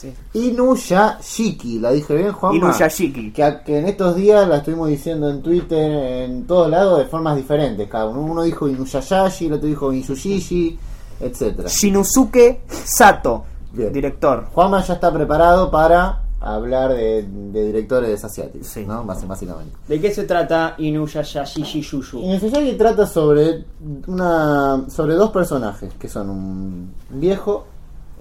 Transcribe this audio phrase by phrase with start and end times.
[0.00, 0.14] Sí.
[0.34, 2.54] Inuyashiki, ¿la dije bien, Juan?
[2.54, 3.32] Inuyashiki.
[3.32, 5.90] Que, que en estos días la estuvimos diciendo en Twitter,
[6.24, 7.88] en todos lados, de formas diferentes.
[7.88, 10.78] Cada uno, uno dijo Inuyayashi, el otro dijo Inuyashishi,
[11.20, 11.68] etcétera.
[11.68, 13.92] Shinosuke Sato, Bien.
[13.92, 14.46] director.
[14.54, 18.86] Juanma ya está preparado para hablar de, de directores asiáticos, Sí.
[18.86, 19.04] ¿no?
[19.04, 19.76] Bás- Básicamente.
[19.86, 22.20] ¿De qué se trata Inuyashashi Shushu?
[22.20, 23.64] Inuyashiki trata sobre
[24.06, 27.66] una sobre dos personajes que son un viejo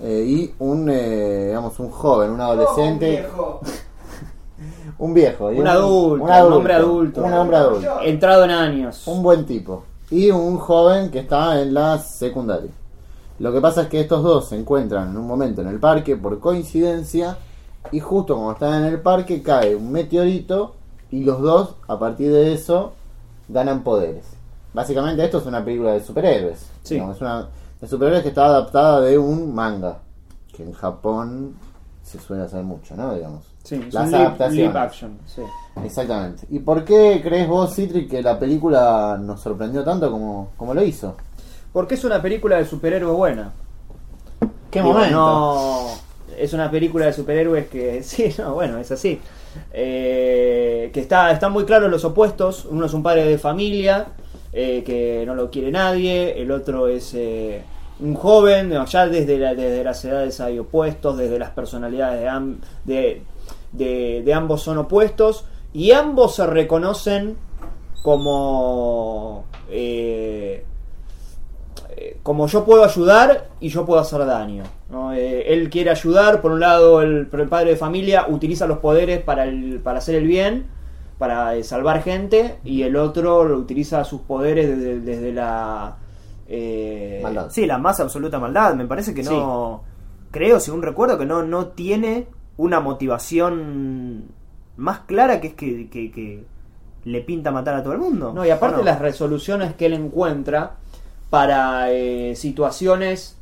[0.02, 3.28] eh, y un eh, digamos un joven, un adolescente,
[4.98, 7.24] un viejo, y Un adulto, un hombre adulto.
[7.24, 9.08] un hombre adulto, Entrado en años.
[9.08, 12.72] un buen tipo y un joven que está en la secundaria.
[13.40, 16.18] Lo que pasa es que estos dos se encuentran en un momento en el parque
[16.18, 17.38] por coincidencia
[17.92, 20.76] y justo como están en el parque cae un meteorito
[21.12, 22.94] y los dos a partir de eso
[23.48, 24.26] ganan poderes.
[24.74, 26.70] Básicamente esto es una película de superhéroes.
[26.84, 26.96] Sí.
[26.96, 27.48] digamos, es una
[27.80, 30.00] de superhéroes que está adaptada de un manga
[30.56, 31.56] que en Japón
[32.04, 33.14] se suele hacer mucho, ¿no?
[33.14, 33.46] Digamos.
[33.64, 34.68] Sí, es Las un live, adaptaciones.
[34.68, 35.18] live action.
[35.26, 35.42] Sí.
[35.84, 36.48] Exactamente.
[36.50, 40.84] ¿Y por qué crees vos, Citri, que la película nos sorprendió tanto como, como lo
[40.84, 41.16] hizo?
[41.72, 43.52] Porque es una película de superhéroe buena.
[44.72, 45.16] ¿Qué Digo, momento?
[45.16, 45.86] No,
[46.38, 49.20] es una película de superhéroes que, sí, no, bueno, es así.
[49.72, 52.66] Eh, que está, están muy claros los opuestos.
[52.66, 54.08] Uno es un padre de familia
[54.52, 56.42] eh, que no lo quiere nadie.
[56.42, 57.62] El otro es eh,
[58.00, 58.72] un joven.
[58.86, 62.22] Ya desde, desde las edades hay opuestos, desde las personalidades
[62.86, 63.22] de, de,
[63.72, 65.46] de- de ambos son opuestos.
[65.74, 67.38] Y ambos se reconocen
[68.02, 69.46] como...
[69.70, 70.64] eh,
[71.96, 74.64] eh, como yo puedo ayudar y yo puedo hacer daño.
[74.90, 75.14] ¿no?
[75.14, 79.44] Eh, él quiere ayudar, por un lado el, padre de familia utiliza los poderes para,
[79.44, 80.66] el- para hacer el bien,
[81.18, 85.98] para salvar gente, y el otro lo utiliza sus poderes desde, desde la...
[86.52, 87.50] eh, Maldad.
[87.52, 88.74] Sí, la más absoluta maldad.
[88.76, 89.84] Me parece que no.
[90.32, 94.26] Creo, según recuerdo, que no, no tiene una motivación
[94.78, 96.44] más clara que es que, que- que
[97.06, 98.32] le pinta matar a todo el mundo.
[98.34, 100.76] No, y aparte las resoluciones que él encuentra
[101.30, 103.38] para eh, situaciones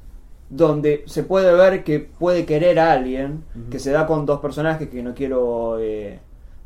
[0.49, 4.89] donde se puede ver que puede querer a alguien, que se da con dos personajes
[4.89, 6.19] que no quiero eh,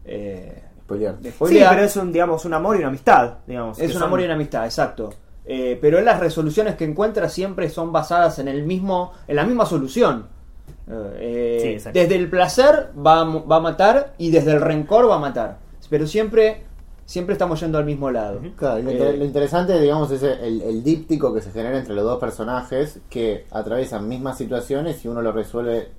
[0.06, 1.16] eh, Spoilear.
[1.24, 1.32] Sí,
[1.70, 3.36] pero es un, digamos, un amor y una amistad.
[3.48, 5.14] Digamos, Es que un son- amor y una amistad, exacto.
[5.46, 9.44] Eh, pero él las resoluciones que encuentra siempre son basadas en el mismo, en la
[9.44, 10.28] misma solución.
[10.88, 15.16] Eh, Sí, eh, desde el placer va va a matar y desde el rencor va
[15.16, 15.58] a matar.
[15.90, 16.64] Pero siempre,
[17.06, 18.40] siempre estamos yendo al mismo lado.
[18.56, 21.96] Claro, lo, Eh, inter- lo interesante, digamos, es el, el díptico que se genera entre
[21.96, 25.90] los dos personajes que atraviesan mismas situaciones y uno lo resuelve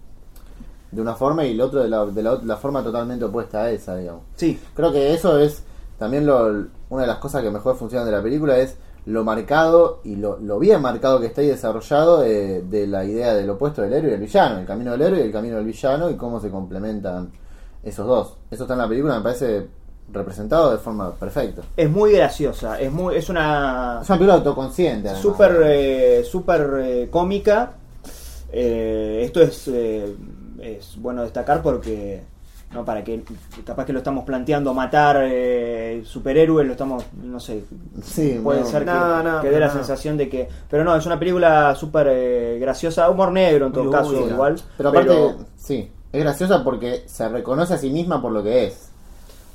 [0.91, 3.71] de una forma y el otro de la, de la, la forma totalmente opuesta a
[3.71, 4.23] esa, digamos.
[4.37, 5.63] Sí, Creo que eso es
[5.99, 8.77] también lo, una de las cosas que mejor funcionan de la película es
[9.07, 13.35] lo marcado y lo, lo bien marcado que está ahí desarrollado de, de la idea
[13.35, 15.67] del opuesto del héroe y el villano, el camino del héroe y el camino del
[15.67, 17.31] villano y cómo se complementan
[17.83, 18.37] esos dos.
[18.51, 19.67] Eso está en la película, me parece
[20.13, 21.63] representado de forma perfecta.
[21.77, 22.79] es muy graciosa.
[22.81, 25.09] Es, muy, es una Es una película autoconsciente.
[25.09, 25.23] además.
[25.23, 27.73] súper eh, súper eh, cómica.
[28.53, 30.15] Eh, esto es, eh,
[30.61, 32.23] es bueno destacar porque
[32.73, 33.23] no para que
[33.65, 37.65] capaz que lo estamos planteando matar eh, superhéroes lo estamos no sé
[38.03, 41.19] Sí, puede ser que, no, que dé la sensación de que pero no es una
[41.19, 44.33] película súper eh, graciosa humor negro en todo Muy caso buena.
[44.35, 48.67] igual Pero aparte, sí, es graciosa porque se reconoce a sí misma por lo que
[48.67, 48.89] es.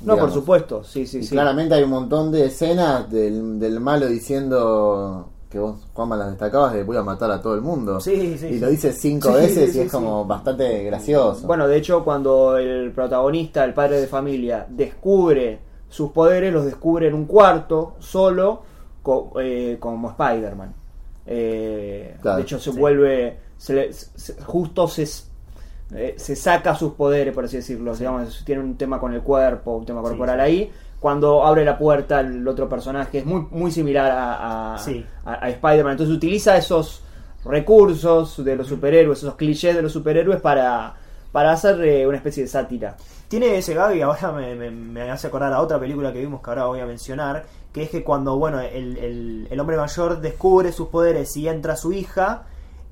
[0.00, 3.80] no por supuesto sí sí Y sí claramente hay un montón de escenas del, del
[3.80, 8.00] malo diciendo que vos, Juanma, las destacabas de voy a matar a todo el mundo.
[8.00, 11.46] Sí, sí, y lo dice cinco Sí, veces sí, y es como bastante gracioso.
[11.46, 17.08] Bueno, de hecho, cuando el protagonista, el padre de familia, descubre sus poderes, los descubre
[17.08, 18.62] en un cuarto, solo,
[19.02, 20.74] co- eh, como Spider-Man.
[21.26, 23.38] Eh, Claro, de hecho, se vuelve.
[23.56, 25.02] se le- se- justo se,
[25.94, 27.96] eh, se saca sus poderes, por así decirlo.
[27.96, 30.70] Digamos, tiene un tema con el cuerpo, un tema corporal ahí.
[31.00, 35.04] Cuando abre la puerta, el otro personaje es muy, muy similar a, a, Sí.
[35.24, 35.92] a- a Spider-Man.
[35.92, 37.02] Entonces utiliza esos
[37.44, 40.94] recursos de los superhéroes, esos clichés de los superhéroes para,
[41.32, 42.96] para hacer eh, una especie de sátira.
[43.28, 46.42] Tiene ese gag y ahora me, me- me hace acordar a otra película que vimos
[46.42, 50.20] que ahora voy a mencionar, que es que cuando bueno el, el- el hombre mayor
[50.20, 52.44] descubre sus poderes y entra su hija,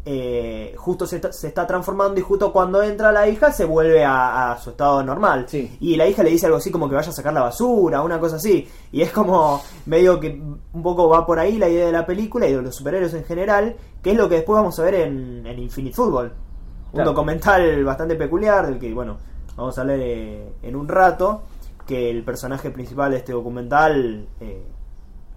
[0.08, 4.04] eh, justo se está, se está transformando y justo cuando entra la hija se vuelve
[4.04, 5.46] a, a su estado normal.
[5.48, 5.76] Sí.
[5.80, 8.20] Y la hija le dice algo así como que vaya a sacar la basura, una
[8.20, 8.68] cosa así.
[8.92, 10.28] Y es como medio que
[10.72, 13.24] un poco va por ahí la idea de la película y de los superhéroes en
[13.24, 16.26] general, que es lo que después vamos a ver en, en Infinite Football.
[16.26, 17.10] Un Claro.
[17.10, 19.18] documental bastante peculiar del que, bueno,
[19.56, 21.42] vamos a hablar eh, en un rato,
[21.84, 24.62] que el personaje principal de este documental eh,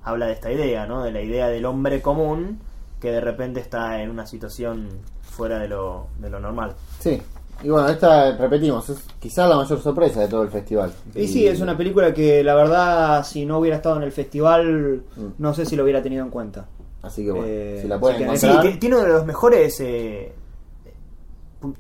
[0.04, 1.02] habla de esta idea, ¿no?
[1.04, 2.60] De la idea del hombre común
[3.00, 4.90] que de repente está en una situación
[5.22, 6.76] fuera de lo, de lo normal.
[7.00, 7.22] Sí,
[7.64, 10.94] Y bueno, esta, repetimos, es quizá la mayor sorpresa de todo el festival.
[11.16, 15.04] Y sí, es una película que la verdad, si no hubiera estado en el festival,
[15.16, 15.28] Mm.
[15.38, 16.66] no sé si lo hubiera tenido en cuenta.
[17.02, 18.62] Así que bueno, Eh, si la pueden Sí, encontrar.
[18.74, 20.34] ti- tiene uno de los mejores eh,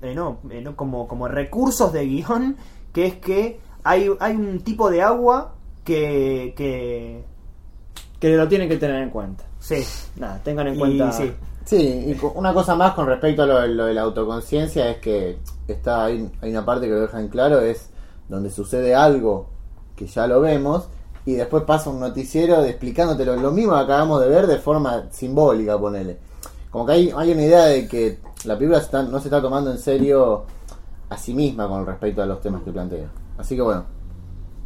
[0.01, 2.57] eh, no, eh, no, como, como recursos de guion,
[2.93, 6.53] que es que hay, hay un tipo de agua que...
[6.57, 7.23] que
[8.19, 9.45] Que lo tienen que tener en cuenta.
[9.59, 9.83] Sí,
[10.17, 11.11] Nada, tengan en y cuenta.
[11.11, 11.31] sí.
[11.65, 15.37] Sí, y una cosa más con respecto a lo, lo de la autoconciencia es que
[15.67, 17.89] está hay, hay una parte que lo dejan claro, es
[18.27, 19.47] donde sucede algo
[19.95, 20.87] que ya lo vemos
[21.25, 24.57] y después pasa un noticiero de explicándote lo, lo mismo que acabamos de ver de
[24.57, 26.17] forma simbólica, ponele.
[26.71, 29.39] Como que hay, hay una idea de que la película se está- no se está
[29.39, 30.45] tomando en serio
[31.09, 33.09] a sí misma con respecto a los temas que plantea.
[33.37, 33.83] Así que bueno,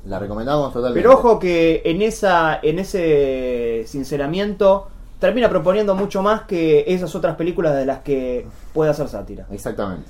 [0.05, 1.01] la recomendamos totalmente.
[1.01, 4.87] Pero ojo que en esa en ese sinceramiento
[5.19, 9.45] termina proponiendo mucho más que esas otras películas de las que puede hacer sátira.
[9.51, 10.09] Exactamente.